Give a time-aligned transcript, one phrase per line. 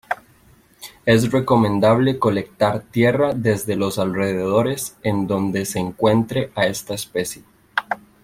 [1.05, 7.43] Es recomendable colectar tierra desde los alrededores en donde se encuentre a esta especie.